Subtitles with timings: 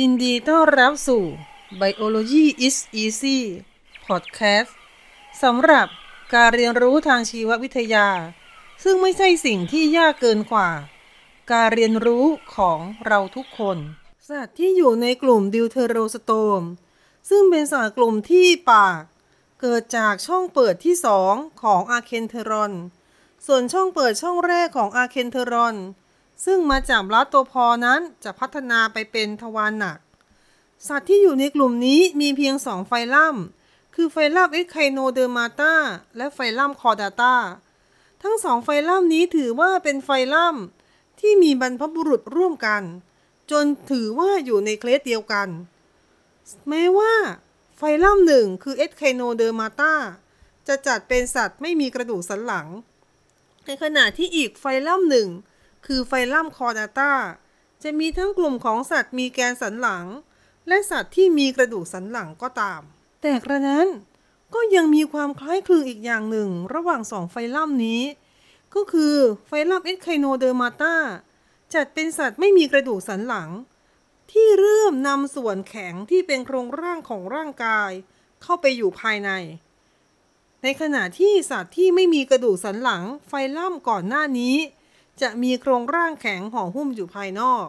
[0.00, 1.24] ยินดีต้อนรับสู่
[1.80, 3.38] Biology is Easy
[4.06, 4.70] Podcast
[5.42, 5.86] สำหรับ
[6.34, 8.08] การเรียนรู้ทางชีววิทยา
[8.84, 10.70] ซึ่งไม่ใช่สิ่งที่ยากเกินกว่า
[11.52, 12.24] การเรียนรู้
[12.56, 13.78] ของเราทุกคน
[14.28, 16.62] สัตว์ที่อยู่ในกลุ่มดิวเทโรสโตม
[17.30, 19.00] ซึ่งเป็นสัตว์กลุ่มที่ปาก
[19.60, 22.72] เกิดจากช่องเปิดที่สองของอาเคนเทรอน
[23.46, 25.76] ส่วนช่องเปิดช่องแรกของอาเคนเทรอน
[26.44, 29.98] ซึ่งมาจาก blastopore นั้นจะพัฒนาไปเป็นทวารหนัก
[30.88, 33.36] สัตว์ที่อยู่ในกลุ่มนี้มีเพียงสองไฟลัม
[33.94, 35.74] คือไฟลัม Echinodermata
[36.16, 37.36] และไฟลัมคอดาตา
[38.22, 40.56] ทั้งสองไฟลัมนี้ถือว่าเป็นไฟลัม
[41.20, 42.82] ที่มีบรรพบุรุษร่วมกัน
[43.50, 45.48] จนถือว่าอยู่ใน clade เดียวกัน
[46.68, 47.14] แม้ว่า
[47.78, 49.94] ไฟลัมหนึ่งคือ Echinodermata
[50.68, 52.66] จะจัดเป็นสัตว์ไม่มีกระดูกสันหลัง
[53.66, 55.28] ในขณะที่อีกไฟลัมหนึ่ง
[55.86, 57.12] คือไฟลัม Chordata
[57.82, 60.06] จะมีทั้งกลุ่มของสัตว์มีแกนสันหลัง
[60.68, 62.80] และสัตว์ที่มีกระดูกสันหลังก็ตาม
[63.22, 63.86] แต่กระนั้น
[64.54, 68.02] ก็ยังมีความคล้ายคลึงอีกอย่างหนึ่งระหว่างสองไฟลัมนี้
[68.74, 69.14] ก็คือ
[69.46, 70.96] ไฟลัม Echinodermata
[71.74, 73.50] จัดเป็นสัตว์ไม่มีกระดูกสันหลัง
[74.30, 77.90] ที่เริ่มนำส่วนแข็งที่เป็นโครงร่างของร่างกาย
[78.42, 79.30] เข้าไปอยู่ภายใน
[80.62, 84.56] ในขณะที่สัตว์ที่ไม่มีกระดูกสันหลังไฟลัมก่อนหน้านี้
[85.22, 87.66] จะมีโครงร่างแข็งห่อหุ้มอยู่ภายนอก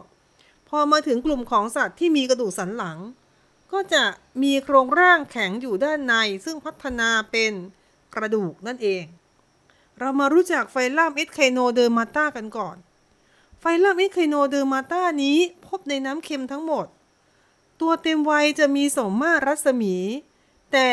[0.68, 2.98] พอมาถึงกลุ่มของสัตว์ที่มีกระดูกสันหลัง
[3.72, 4.04] ก็จะ
[4.42, 7.52] มีโครงร่างแข็งอยู่ด้านใน ซึ่งพัฒนาเป็น
[8.14, 9.04] กระดูกนั่นเอง
[9.98, 12.76] เรามารู้จักไฟลัม Echinodermata กันก่อน
[13.60, 16.86] ไฟลัม Echinodermata นี้พบในน้ำเค็มทั้งหมด
[17.80, 19.94] ตัวเต็มวัยจะมีสมมาตรรัศมี
[20.72, 20.90] แต่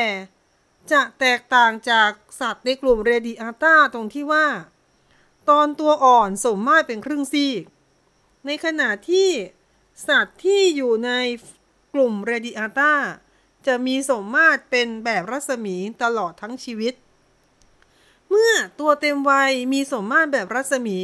[0.92, 4.46] จะแตกต่างจากสัตว์ในกลุ่มเรดิอาต้าตรงที่ว่า
[5.50, 7.64] ตอนตัวอ่อนสมมาตรเป็นครึ่งซีก
[8.46, 9.30] ในขณะที่
[10.08, 11.12] สัตว์ที่อยู่ใน
[11.94, 12.96] กลุ่มเรดิอาตา
[13.68, 16.94] จะมีสมมาตรเป็นแบบรัศมีตลอดทั้งชีวิต
[18.30, 21.00] เมื่อตัวเต็มวัยมีสมมาตรแบบรัศมี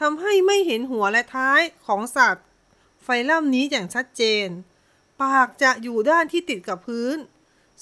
[0.00, 2.44] ทำให้ไม่เห็นหัวและท้ายของสัตว์
[3.02, 4.46] ไฟลัมนี้อย่างชัดเจน
[5.20, 7.16] ปากจะอยู่ด้านที่ติดกับพื้น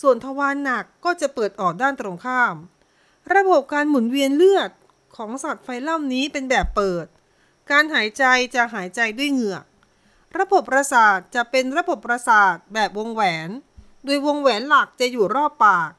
[0.00, 2.54] ส่วนทวารหนักก็จะเปิดออกด้านตรงข้าม
[3.34, 4.70] ระบบการหมุนเวียนเลือด
[5.16, 7.06] ของสัตว์ไฟลัมนี้เป็นแบบเปิด
[7.70, 8.24] การหายใจ
[8.54, 9.64] จะหายใจด้วยเหงือก
[10.38, 13.48] ระบบประสาทจะเป็นระบบประสาทแบบวงแหวน
[14.04, 15.90] โดยวงแหวนหลักจะอยู่รอบปาก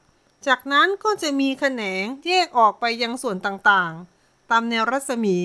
[0.48, 5.40] จากนั้นก็จะมีแขนงแยกออกไปยังส่วนต่างๆ ตามแนวรัศมี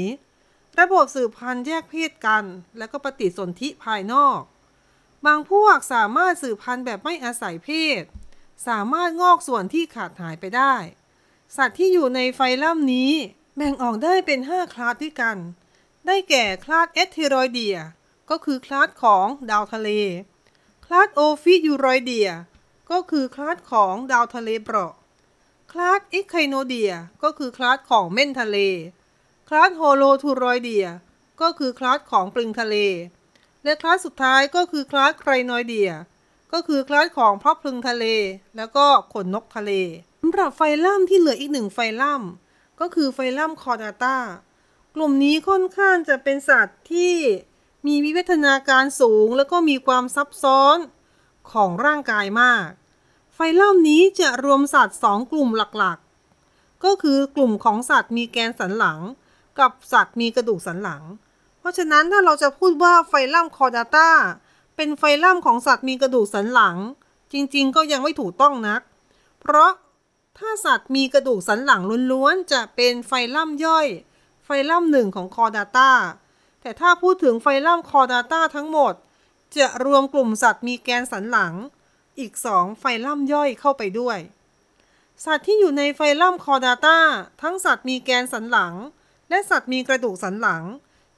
[0.81, 2.45] ระบบสืบพันธุ์แยกเพศกัน
[2.79, 4.41] และก็ปฏิสนธิภายนอก
[5.27, 8.03] บางพวกสามารถสืบพันธุ์แบบไม่อาศัยเพศ
[8.69, 10.75] สามารถงอกส่วนที่ขาดหายไปได้
[11.57, 13.13] สัตว์ที่อยู่ในไฟลัมนี้
[13.61, 15.37] แบ่งออกได้เป็น 5 คลาสด้วยกัน
[16.07, 17.77] ได้แก่ class Asteroidea
[18.31, 19.91] ก็คือคลาสของดาวทะเล
[20.85, 22.29] class Ophiuroidea
[22.91, 24.95] ก็คือคลาสของดาวทะเลเปราะ
[25.73, 28.59] class Echinoidea ก็คือคลาสของเม่นทะเล
[29.49, 30.87] class Holothuroidea
[31.41, 32.77] ก็คือคลาสของปลิงทะเล
[33.65, 35.91] และคลาสสุดท้ายก็คือ class Crinoidea
[36.53, 38.05] ก็คือคลาสของพลับพลึงทะเล
[38.57, 39.73] แล้วก็ขนนกทะเล
[40.21, 42.23] สำหรับไฟลัมที่เหลืออีกหนึ่งไฟลัม
[42.81, 44.17] ก็คือไฟลัม Chordata
[44.95, 47.15] กลุ่มนี้ค่อนข้างจะเป็นสัตว์ที่
[47.87, 50.77] มีวิวัฒนาการสูง แล้วก็มีความซับซ้อน
[51.53, 52.69] ของร่างกายมาก
[53.35, 59.01] ไฟลัมนี้จะรวมสัตว์สองกลุ่มหลักๆ ก็คือกลุ่มของสัตว์มีแกนสันหลัง
[59.59, 61.03] กับสัตว์มีกระดูกสันหลัง
[61.59, 64.11] เพราะฉะนั้นถ้าเราจะพูดว่าไฟลัม Chordata
[64.77, 66.77] เป็นไฟลัมของสัตว์มีกระดูกสันหลัง
[67.33, 68.81] จริงๆ ก็ยังไม่ถูกต้องนัก
[69.41, 69.71] เพราะ
[70.39, 71.83] ถ้าสัตว์มีกระดูกสันหลัง
[72.13, 73.87] ล้วนๆ จะเป็นไฟลัมย่อย
[74.45, 75.93] ไฟลัมหนึ่งของ Chordata
[76.61, 78.95] แต่ถ้าพูดถึงไฟลัม Chordata ทั้งหมด
[79.57, 81.55] จะรวมกลุ่มสัตว์มีแกนสันหลัง
[82.19, 84.19] อีกสองไฟลัมย่อยเข้าไปด้วย
[85.25, 86.99] สัตว์ที่อยู่ในไฟลัม Chordata
[87.43, 88.75] ทั้งสัตว์มีแกนสันหลัง
[89.29, 90.63] และสัตว์มีกระดูกสันหลัง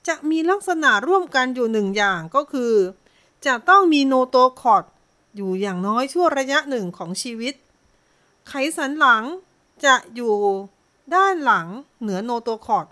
[0.09, 2.75] จะมีลักษณะร่วมกันอยู่หนึ่งอย่างก็คือ
[3.47, 4.85] จะต้องมี notochord
[5.37, 7.55] อยู่อย่างน้อยชั่วระยะหนึ่งของชีวิต
[8.49, 9.25] ไขสันหลัง
[9.85, 10.35] จะอยู่
[11.15, 11.67] ด้านหลัง
[12.01, 12.87] เหนือ notochord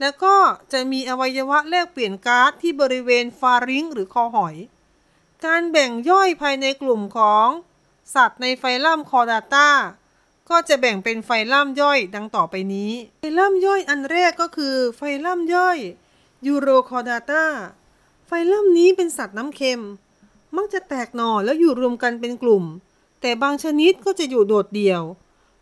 [0.00, 0.36] แล้วก็
[0.72, 4.56] จะมีอวัยวะแลกเปลี่ยนก๊าซที่บริเวณ pharynx หรือคอหอย
[5.44, 7.48] การแบ่งย่อยภายในกลุ่มของ
[8.14, 9.68] สัตว์ในไฟลัมคอดาตา
[10.50, 15.78] ก็จะแบ่งเป็นไฟลัมย่อยดังต่อไปนี้ ไฟลัมย่อยอันแรกก็คือไฟลัมย่อย
[16.46, 17.44] Urochordata
[18.26, 19.82] ไฟลัมนี้เป็นสัตว์น้ำเค็ม
[20.56, 22.64] มักจะแตกหน่อแล้วอยู่รวมกันเป็นกลุ่ม
[23.20, 25.02] แต่บางชนิดก็จะอยู่โดดเดี่ยว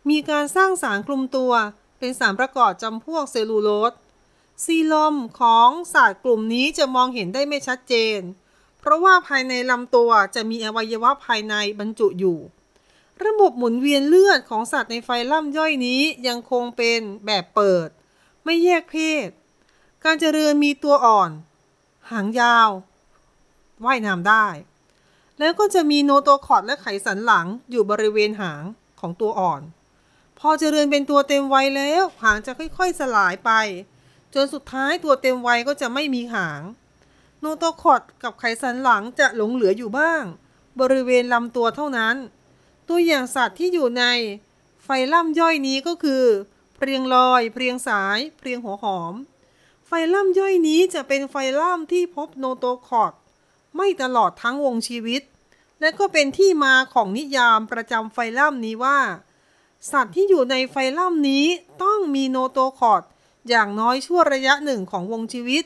[0.09, 1.51] มีการสร้างสารคลุมตัว
[1.99, 3.93] เป็นสารประกอบจำพวกเซลลูโลส
[4.65, 8.19] coelom ของสัตว์กลุ่มนี้จะมองเห็นได้ไม่ชัดเจน
[8.79, 12.39] เพราะว่าภายในลำตัวจะมีอวัยวะภายในบรรจุอยู่
[13.25, 17.89] ระบบหมุนเวียนเลือดของสัตว์ในไฟล่ำย่อยนี้ยังคงเป็นแบบเปิด
[18.43, 19.27] ไม่แยกเพศ
[20.03, 21.31] การเจริญมีตัวอ่อน
[22.11, 22.69] หางยาว
[23.85, 24.47] ว่ายน้ำได้
[25.39, 28.63] แล้วก็จะมีโนโตคอดและไขสันหลังอยู่บริเวณหาง
[28.99, 29.61] ของตัวอ่อน
[30.39, 33.51] พอเจริญเป็นตัวเต็มวัยแล้ว หางจะค่อยๆสลายไป
[34.33, 36.61] จนสุดท้ายตัวเต็มวัยก็จะไม่มีหาง
[37.39, 40.23] โนโตคอดกับไขสันหลังจะหลงเหลืออยู่บ้าง
[40.79, 42.15] บริเวณลำตัวเท่านั้น
[42.89, 44.03] ตัวอย่างสัตว์ที่อยู่ใน
[44.83, 46.23] ไฟล่ำย่อยนี้ก็คือ
[46.77, 49.13] เพียงลอย เพียงสาย เพียงหัวหอม
[49.87, 53.13] ไฟล่ำย่อยนี้จะเป็นไฟล่ำที่พบโนโตคอด
[53.75, 55.21] ไม่ตลอดทั้งวงชีวิต
[55.79, 58.99] และก็เป็นที่มาของนิยามประจำไฟล่ำนี้ว่า
[59.91, 61.45] สัตว์ที่อยู่ในไฟลัมนี้
[61.83, 63.03] ต้องมี notochord
[63.49, 65.63] อย่างน้อยชั่วระยะหนึ่งของวงชีวิต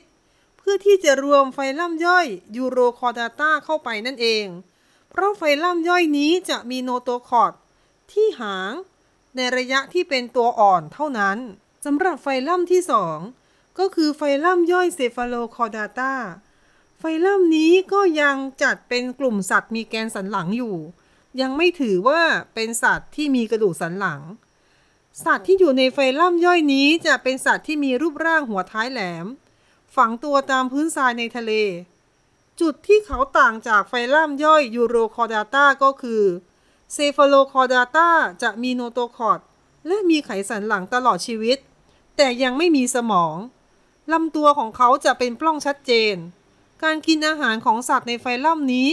[0.57, 2.27] เพื่อที่จะรวมไฟลัมย่อย
[2.57, 4.45] Urochordata เข้าไปนั่นเอง
[5.09, 7.53] เพราะไฟลัมย่อยนี้จะมี notochord
[8.11, 8.73] ที่หาง
[9.35, 11.37] ในระยะที่เป็นตัวอ่อนเท่านั้น
[11.85, 13.17] สำหรับไฟลัมที่สอง
[13.79, 16.13] ก็คือไฟลัมย่อย Cephalochordata
[17.03, 20.75] ไฟลัมนี้ก็ยังจัดเป็นกลุ่มสัตว์มีแกนสันหลังอยู่
[21.41, 22.21] ยังไม่ถือว่า
[22.53, 24.21] เป็นสัตว์ที่มีกระดูกสันหลัง
[25.23, 29.25] สัตว์ที่อยู่ในไฟลัมย่อยนี้จะเป็นสัตว์ที่มีรูปร่างหัวท้ายแหลม
[29.95, 31.51] ฝังตัวตามพื้นทรายในทะเล
[32.61, 36.23] จุดที่เขาต่างจากไฟลัมย่อย Urochordata ก็คือ
[36.93, 38.09] Cephalochordata
[38.43, 39.39] จะมี notochord
[39.87, 41.57] และมีไขสันหลังตลอดชีวิต
[42.15, 43.35] แต่ยังไม่มีสมอง
[44.11, 46.17] ลำตัวของเขาจะเป็นปล้องชัดเจน
[46.83, 48.89] การกินอาหารของสัตว์ในไฟลัมนี้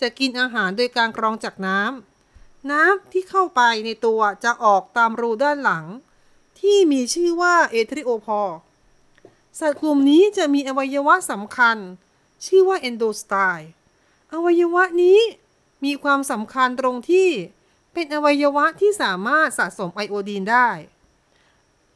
[0.00, 5.84] จะกินอาหารโดยการกรองจากน้ำ น้ำที่เข้าไปในตัวจะออกตามรูด้านหลัง
[6.60, 8.58] ที่มีชื่อว่า atriopore
[9.60, 11.76] สัตว์กลุ่มนี้จะมีอวัยวะสำคัญ
[12.46, 13.70] ชื่อว่า endostyle
[14.32, 15.18] อวัยวะนี้
[15.84, 17.28] มีความสำคัญตรงที่
[17.92, 20.68] เป็นอวัยวะที่สามารถสะสมไอโอดีนได้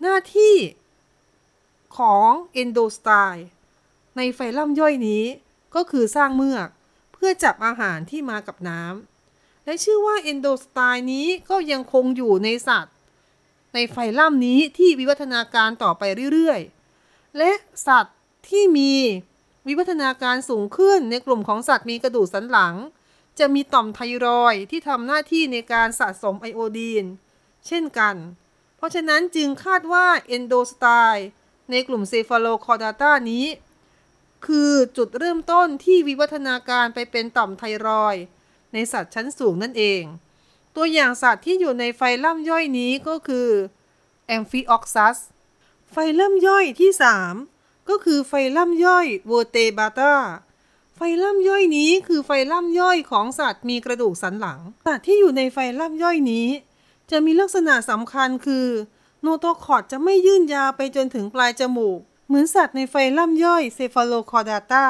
[0.01, 0.57] หน้าที่
[1.99, 3.47] ของเอนโดสไตล์
[4.17, 5.25] ในไฟล่ำย่อยนี้
[5.75, 6.69] ก็คือสร้างเมือก
[7.13, 12.95] เพื่อจับอาหารที่มากับน้ำและชื่อว่าเอนโดสไตล์นี้ก็ยังคงอยู่ในสัตว์
[13.75, 17.51] ในไฟล่ำนี้ที่วิวัฒนาการต่อไปเรื่อยๆ และ
[17.87, 18.17] สัตว์
[18.49, 18.95] ที่มี
[19.69, 22.75] วิวัฒนาการสูงขึ้นในกลุ่มของสัตว์มีกระดูกสันหลัง
[23.39, 27.05] จะมีต่อมไทรอยที่ทำหน้าที่ในการสะสมไอโอดีน
[27.67, 28.17] เช่นกัน
[28.77, 31.27] เพราะฉะนั้นจึงคาดว่า endostyle
[31.71, 33.45] ในกลุ่ม Cephalochordata นี้
[34.47, 38.17] คือจุดเริ่มต้นที่วิวัฒนาการไปเป็นต่อมไทรอยด์
[38.73, 40.03] ในสัตว์ชั้นสูงนั่นเอง
[40.77, 43.49] ตัวอย่างสัตว์ที่อยู่ในไฟลัมย่อยนี้ก็คือ
[44.27, 45.19] amphioxus
[45.93, 46.91] ไฟลัมย่อยที่
[47.41, 50.15] 3 ก็คือไฟลัมย่อย Vertebrata
[50.97, 56.47] ไฟลัมย่อยนี้คือไฟลัมย่อยของสัตว์มีกระดูกสันหลัง สัตว์ที่อยู่ในไฟลัมย่อยนี้
[57.11, 58.67] จะมีลักษณะสำคัญคือ
[59.21, 64.87] notochord จะไม่ยื่นยาวไปจนถึงปลายจมูก เหมือนสัตว์ในไฟลัมย่อย Cephalochordata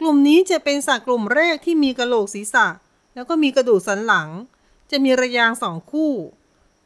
[0.00, 2.66] กลุ่มนี้จะเป็นสัตว์กลุ่มแรกที่มีกะโหลกศีรษะ
[3.14, 4.28] แล้วก็มีกระดูกสันหลัง
[4.90, 6.12] จะมีรยางค์สองคู่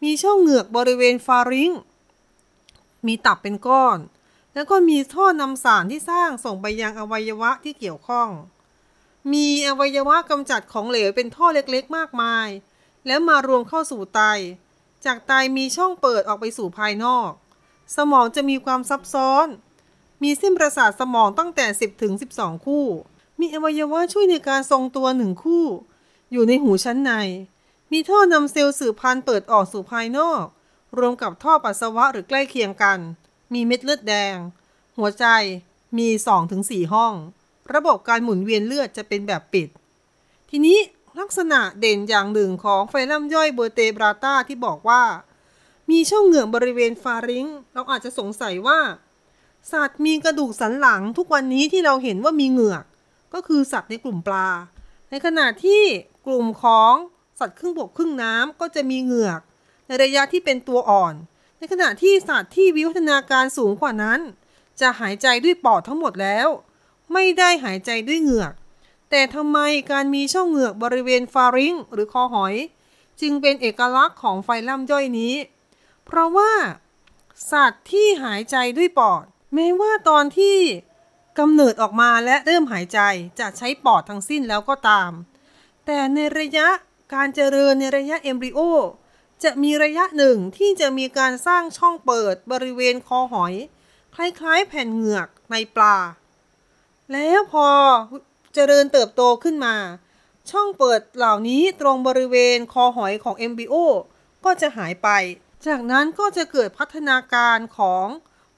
[0.03, 1.73] มีช่องเหงือกบริเวณ pharynx
[3.07, 3.99] มีตับเป็นก้อน
[4.55, 8.29] แล้วก็มีท่อนำสารที่สร้างส่งไปยังอวัยวะที่เกี่ยวข้อง
[9.33, 12.49] มีอวัยวะกำจัดของเหลวเป็นท่อเล็กๆ มากมาย
[13.07, 14.21] แล้วมารวมเข้าสู่ไต
[15.05, 17.31] จากไตมีช่องเปิดออกไปสู่ภายนอก
[17.97, 19.47] สมองจะมีความซับซ้อน
[20.23, 22.87] มีเส้นประสาทสมองตั้งแต่ 10 ถึง 12 คู่
[23.40, 25.64] มีอวัยวะช่วยในการทรงตัวหนึ่งคู่
[26.32, 27.12] อยู่ในหูชั้นใน
[27.92, 30.44] มีท่อนำเซลล์สืบพันธุ์เปิดออกสู่ภายนอก
[30.99, 32.99] รวมกับท่อปัสสาวะหรือใกล้เคียงกัน
[33.52, 34.37] มีเม็ดเลือดแดง
[34.99, 35.26] หัวใจ
[35.99, 36.09] มี
[36.50, 37.14] 2-4 ห้อง
[37.75, 39.68] ระบบการหมุนเวียนเลือดจะเป็นแบบปิด
[40.50, 40.78] ทีนี้
[41.20, 45.02] ลักษณะเด่นอย่างหนึ่งของไฟลัมย่อยเบอร์เตบราตาที่บอกว่า
[45.90, 48.80] มีช่องเหงือกบริเวณฟาริงเราอาจจะสงสัยว่า
[49.73, 52.85] สัตว์มีกระดูกสันหลังทุกวันนี้ที่เราเห็นว่ามีเหงือก
[53.35, 54.49] ก็คือสัตว์ในกลุ่มปลา
[55.11, 55.82] ในขณะที่
[56.26, 56.92] กลุ่มของ
[57.40, 59.40] สัตว์ครึ่งบกครึ่งน้ำก็จะมีเหงือก
[59.87, 61.14] ในระยะที่เป็นตัวอ่อน
[61.59, 64.20] ในขณะที่สัตว์ที่วิวัฒนาการสูงกว่านั้น
[64.80, 66.49] จะหายใจด้วยปอดทั้งหมดแล้ว
[67.12, 68.52] ไม่ได้หายใจด้วยเหงือก
[69.11, 69.59] แต่ทำไม
[69.92, 72.54] การมีช่องเหงือกบริเวณฟาริงหรือคอหอย
[73.20, 75.35] จึงเป็นเอกลักษณ์ของไฟล่ำย่อยนี้
[76.12, 76.52] เพราะว่า
[77.52, 79.25] สัตว์ที่หายใจด้วยปอด
[79.55, 80.59] แม้ว่าตอนที่
[81.38, 83.00] กำเนิดออกมาและเริ่มหายใจ
[83.40, 85.11] จะใช้ปอดทั้งสิ้นแล้วก็ตาม
[85.87, 86.69] แต่ในระยะ
[87.14, 88.61] การเจริญในระยะเอมบริโอ
[89.45, 93.55] จะมีระยะหนึ่งที่จะมีการสร้างช่องเปิดบริเวณคอหอย
[94.14, 95.97] คล้ายๆ แผ่นเหงือกในปลา
[97.12, 97.69] แล้วพอ
[98.55, 99.76] เจริญเติบโตขึ้นมา
[100.50, 103.75] ช่องเปิดเหล่านี้ตรงบริเวณคอหอยของ MBO
[104.45, 105.09] ก็จะหายไป
[105.67, 108.07] จากนั้นก็จะเกิดพัฒนาการของ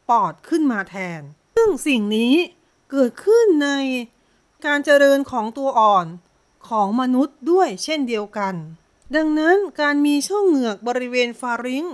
[0.08, 1.20] ปอดขึ้นมาแทน
[1.56, 2.34] ซึ่งสิ่งนี้
[2.90, 3.70] เกิดขึ้นใน
[4.66, 6.06] การเจริญของตัวอ่อน
[6.68, 8.54] ของมนุษย์ด้วยเช่นเดียวกัน
[9.16, 11.84] ดังนั้นการมีช่องเหงือกบริเวณฟาริง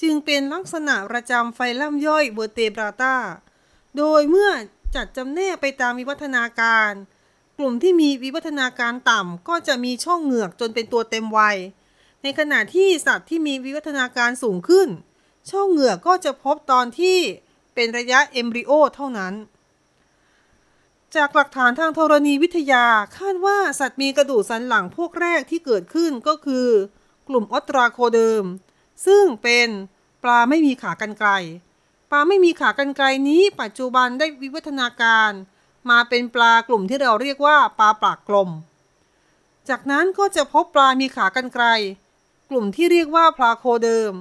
[0.00, 3.16] จึงเป็นลักษณะประจำไฟล่ำย่อยเบอร์เตบราตา
[3.96, 4.50] โดยเมื่อ
[4.94, 6.92] จัดจำแนกไปตามวิวัฒนาการ
[7.58, 11.56] กลุ่มที่มีวิวัฒนาการต่ำก็จะมีช่องเหงือกจนเป็นตัวเต็มวัย
[12.28, 14.88] ในขณะที่สัตว์ที่มีวิวัฒนาการสูงขึ้น
[15.50, 17.18] ช่องเหงือกก็จะพบตอนที่
[17.74, 19.34] เป็นระยะ embryo เท่านั้น
[21.16, 22.86] จากหลักฐานทางธรณีวิทยา
[23.18, 26.68] คาดว่าสัตว์มีกระดูกสันหลังพวกแรกที่เกิดขึ้นก็คือ
[27.28, 28.44] กลุ่ม ostracoderm
[29.06, 29.68] ซึ่งเป็น
[30.22, 31.30] ปลาไม่มีขากรรไกร
[32.10, 35.30] ปลาไม่มีขากรรไกรนี้ปัจจุบันได้วิวัฒนาการ
[35.90, 38.50] มาเป็นปลากลุ่มที่เราเรียกว่าปลาปากกลม
[39.68, 41.66] จากนั้นก็จะพบปลามีขากรรไกร
[42.50, 44.12] กลุ่มที่เรียกว่า placoderm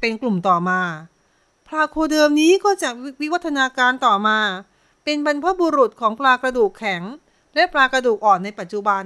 [0.00, 0.80] เป็นกลุ่มต่อมา
[1.68, 4.38] placoderm นี้ก็จะวิวัฒนาการต่อมา
[5.04, 7.02] เป็นบรรพบุรุษของปลากระดูกแข็ง
[7.54, 9.04] และปลากระดูกอ่อนในปัจจุบัน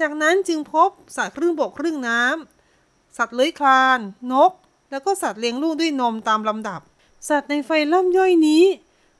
[0.00, 3.98] จากนั้นจึงพบสัตว์ครึ่งบกครึ่งน้ำสัตว์เลื้อยคลาน
[4.32, 4.52] นก
[4.90, 6.80] แล้วก็สัตว์เลี้ยงลูกด้วยนมตามลำดับ
[7.28, 8.64] สัตว์ในไฟลัมย่อยนี้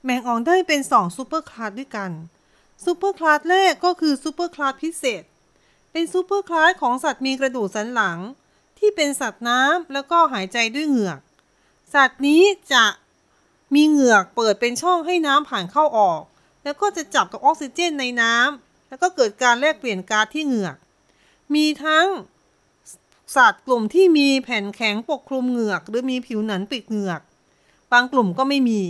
[0.05, 2.11] แบ่งออกได้เป็น2 superclass ด้วยกัน
[2.85, 5.23] superclass แรกก็คือ superclass Pisces
[5.99, 8.19] เป็น superclass ของสัตว์มีกระดูกสันหลัง
[8.79, 11.21] ที่เป็นสัตว์น้ำแล้วก็หายใจด้วยเหงือก
[11.95, 12.85] สัตว์นี้จะ
[13.75, 16.21] มีเหงือกเปิดเป็นช่องให้น้ำผ่านเข้าออก
[16.65, 20.77] แล้วก็จะจับกับออกซิเจนในน้ำแล้วก็เกิดการแลกเปลี่ยนก๊าซที่เหงือก
[21.55, 22.07] มีทั้ง
[23.37, 27.21] สัตว์กลุ่มที่มีแผ่นแข็งปกคลุมเหงือก หรือมีผิวหนังปิดเหงือก
[27.93, 28.83] บางกลุ่มก็ไม่มี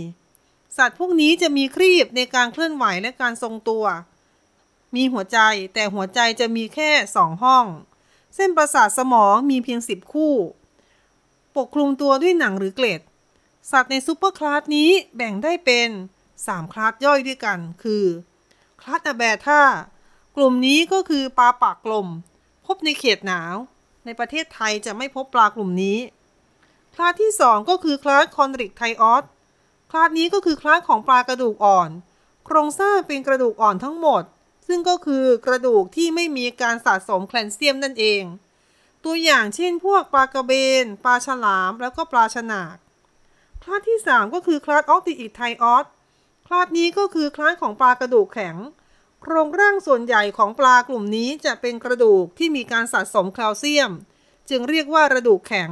[0.77, 3.85] สัตว์พวกนี้จะมีครีบในการเคลื่อนไหวและการทรงตัว
[4.97, 5.39] มีหัวใจ
[5.73, 7.65] แต่หัวใจจะมีแค่สองห้อง
[8.35, 10.33] เส้นประสาทสมองมีเพียงสิบคู่
[11.57, 13.01] ปกคลุมตัวด้วยหนังหรือเกล็ด
[13.71, 15.89] สัตว์ใน superclass นี้แบ่งได้เป็น
[16.31, 18.05] 3คลาสย่อยด้วยกัน คือ
[18.81, 19.61] class Agnatha
[20.35, 22.07] กลุ่มนี้ก็คือปลาปากกลม
[22.65, 23.55] พบในเขตหนาว
[24.05, 25.99] ในประเทศไทยจะไม่พบปลากลุ่มนี้
[26.95, 29.23] คลาสที่ 2 ก็คือ class Chondrichthyes
[29.91, 31.89] class นี้ก็คือคลาสของปลากระดูกอ่อน
[32.45, 34.23] โครงสร้างเป็นกระดูกอ่อนทั้งหมด
[34.67, 38.23] ซึ่งก็คือกระดูกที่ไม่มีการสะสมแคลเซียมนั่นเอง
[39.03, 40.51] ตัวอย่างเช่นพวกปลากระเบ
[40.83, 42.75] น ปลาฉลาม แล้วก็ปลาฉนาก
[43.63, 45.85] คลาสที่ 3 ก็คือคลาสออกติอิไทออส
[46.47, 48.55] คลาสนี้ก็คือคลาสของปลากระดูกแข็ง
[49.21, 53.91] โครงร่างส่วนใหญ่ของปลากลุ่มนี้จะเป็นกระดูกที่มีการสะสมแคลเซียม
[54.49, 55.71] จึงเรียกว่ากระดูกแข็ง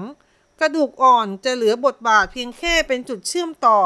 [0.62, 3.80] กระดูกอ่อนจะเหลือบทบาทเพียงแค่เป็นจุดเชื่อมต่อ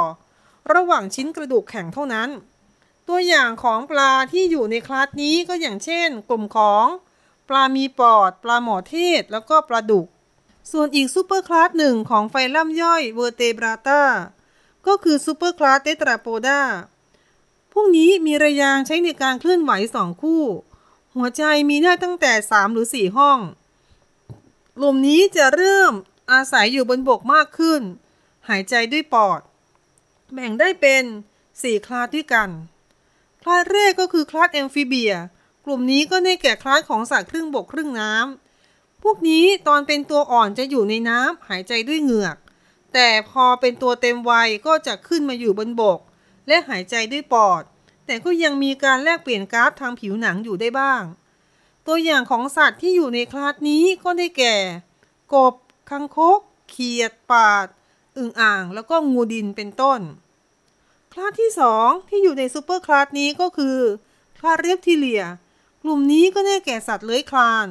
[0.74, 2.30] ระหว่างชิ้นกระดูกแข็งเท่านั้น
[3.10, 6.86] ตัวอย่างของปลาที่อยู่ในคลาสนี้ก็อย่างเช่น กลุ่มของ
[7.50, 10.08] ปลามีปอด ปลาหมอเทศ แล้วก็ปลาดุก
[10.72, 14.02] ส่วนอีก superclass หนึ่งของไฟลัมย่อย Vertebrata
[14.88, 16.62] ก็คือ superclass Tetrapoda
[17.74, 20.44] พวกนี้มีรยางค์ใช้ในการเคลื่อนไหวสองคู่
[21.16, 23.40] หัวใจมีได้ตั้งแต่ 3 หรือ 4 ห้อง
[24.82, 25.94] กลุ่มนี้จะเริ่ม
[26.32, 27.82] อาศัยอยู่บนบกมากขึ้น
[28.50, 29.42] หายใจด้วยปอด
[30.34, 31.04] แบ่งได้เป็น
[31.46, 32.50] 4 คลาสด้วยกัน
[33.44, 35.14] คลาสแรกก็คือคลาสแอมฟิเบีย
[35.66, 42.38] กลุ่มนี้ก็ได้แก่คลาสของสัตว์ครึ่งบกครึ่งน้ำ พวกนี้ตอนเป็นตัวอ่อนจะอยู่ในน้ำหายใจด้วยเหงือก
[42.94, 46.00] แต่พอเป็นตัวเต็มวัยก็จะขึ้นมาอยู่บนบก
[46.48, 47.64] และหายใจด้วยปอด
[48.06, 51.04] แต่ก็ยังมีการแลกเปลี่ยนก๊าซทางผิวหนังอยู่ได้บ้าง
[51.88, 54.56] ตัวอย่างของสัตว์ที่อยู่ในคลาสนี้ก็ได้แก่
[55.34, 55.56] กบ
[55.90, 57.68] คังคก เขียด ปาด
[58.18, 60.00] อึ่งอ่าง แล้วก็งูดินเป็นต้น
[61.20, 63.78] ลาสที่ 2 ที่อยู่ในซูเปอร์คลาสนี้ก็คือ
[64.40, 65.24] คลาสเรียบทีเลีย
[65.84, 67.68] กลุ่มนี้ก็ได้แก่สัตว์เลื้อยคลาน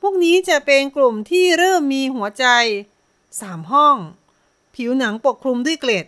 [0.00, 2.46] พวกนี้จะเป็นกลุ่มที่เริ่มมีหัวใจ
[3.08, 3.96] 3 ห้อง
[4.74, 6.06] ผิวหนังปกคลุมด้วยเกล็ด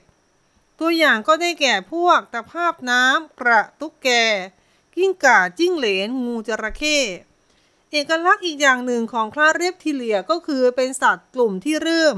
[0.78, 4.08] ตัวอย่างก็ได้แก่พวกตะภาพน้ำกระตุ๊กแก
[4.94, 6.98] กิ้งก่าจิ้งเหลน งูจระเข้
[7.90, 12.16] เอกลักษณ์อีกอย่างหนึ่งของคลาสเรปทิเลียก็คือเป็นสัตว์กลุ่มที่เริ่ม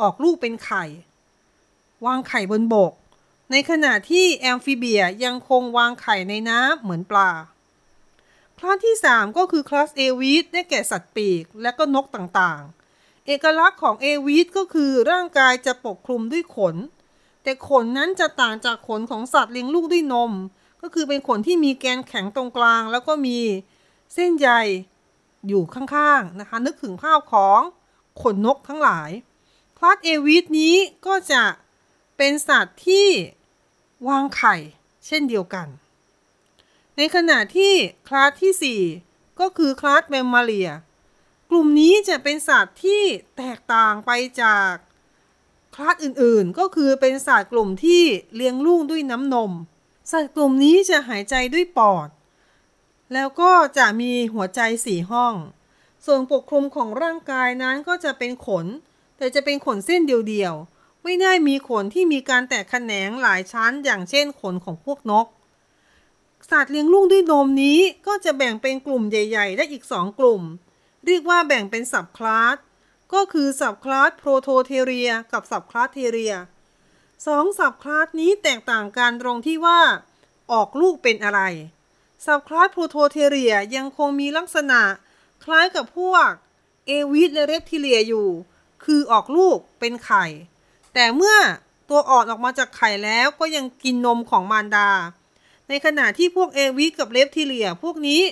[0.00, 0.84] ออกลูกเป็นไข่
[2.04, 2.92] วางไข่บนบก
[3.54, 7.30] ในขณะที่แอมฟิเบียยังคงวางไข่ในน้ำเหมือนปลา
[8.58, 16.76] คลาสที่ 3 ก็คือคลาสเอวีดได้แก่สัตว์ปีกและก็นกต่างๆ เอกลักษณ์ของเอวีดก็คือร่างกายจะปกคลุมด้วยขน
[17.42, 20.32] แต่ขนนั้นจะต่างจากขนของสัตว์เลี้ยงลูกด้วยนม
[20.82, 23.38] ก็คือเป็นขนที่มีแกนแข็งตรงกลาง แล้วก็มี
[24.14, 24.48] เส้นใย
[25.48, 27.60] อยู่ข้างๆนะคะ นึกถึงภาพของ
[28.22, 29.10] ขนนกทั้งหลาย
[29.78, 30.74] คลาสเอวีดนี้
[31.06, 31.42] ก็จะ
[32.16, 33.08] เป็นสัตว์ที่
[34.08, 34.56] วางไข่
[35.06, 35.68] เช่นเดียวกัน
[36.96, 37.72] ในขณะที่
[38.08, 40.70] คลาสที่ 4 ก็คือคลาสแมมมาเรีย
[41.50, 43.02] กลุ่มนี้จะเป็นสัตว์ที่
[43.36, 44.10] แตกต่างไป
[44.42, 44.72] จาก
[45.74, 48.02] คลาสอื่นๆ ก็คือเป็นสัตว์กลุ่มที่
[48.34, 49.52] เลี้ยงลูกด้วยน้ำนม
[50.12, 52.08] สัตว์กลุ่มนี้จะหายใจด้วยปอด
[53.12, 55.34] แล้วก็จะมีหัวใจสี่ห้อง
[56.06, 58.66] ส่วนปกคลุมของร่างกายนั้นก็จะเป็นขน
[59.16, 60.71] แต่จะเป็นขนเส้นเดียวๆ
[61.04, 65.26] ไม่ได้มีขนที่มีการแตกแขนงหลายชั้น อย่างเช่นขนของพวกนก
[66.50, 70.42] สัตว์เลี้ยงลูกด้วยนมนี้ก็จะแบ่งเป็นกลุ่มใหญ่ ๆ ได้อีก 2 กลุ่ม
[71.06, 72.56] เรียกว่าแบ่งเป็น subclass
[73.12, 76.34] ก็คือ subclass Prototheria กับ subclass Theria
[77.26, 79.80] สอง subclass นี้แตกต่างกันตรงที่ว่า
[80.52, 81.40] ออกลูกเป็นอะไร
[82.26, 84.80] subclass Prototheria ยังคงมีลักษณะ
[85.44, 86.28] คล้ายกับพวก
[86.86, 88.28] Aves และ Reptilia อยู่
[88.84, 90.26] คือออกลูกเป็นไข่
[90.94, 91.36] แต่เมื่อ
[91.88, 94.88] ตัวอ่อนออกมาจากไข่แล้วก็ยังกินนมของมารดา
[95.68, 98.22] ในขณะที่พวก Aves กับ Reptilia พวกนี้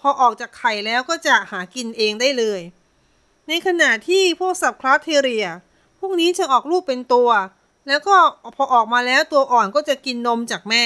[0.00, 2.60] พอออกจากไข่แล้วก็จะหากินเองได้เลย
[3.48, 5.46] ในขณะที่พวกสับคลาสเทเรีย
[5.98, 7.30] พวกนี้จะออกลูกเป็นตัว
[7.88, 8.16] แล้วก็
[8.56, 10.84] พอออกมาแล้วตัวอ่อนก็จะกินนมจากแม่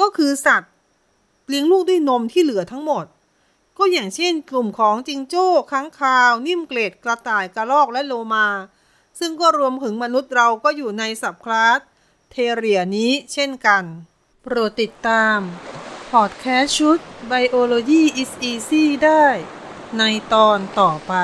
[0.00, 0.72] ก็คือสัตว์
[1.48, 3.04] เลี้ยงลูกด้วยนมที่เหลือทั้งหมด
[3.78, 8.46] ก็อย่างเช่น กลุ่มของจิงโจ้ค้างคาว นิ่มเกล็ดกระต่ายกระรอกและโลมา
[9.18, 11.78] ซึ่งก็รวมถึงมนุษย์เราก็อยู่ในสับคลาส
[12.30, 13.84] เทเรียนี้เช่นกัน
[14.42, 15.38] โปรดติดตาม
[16.10, 16.98] พอดแคสต์ชุด
[17.30, 19.26] Biology is Easy ได้
[19.98, 21.14] ในตอนต่อไป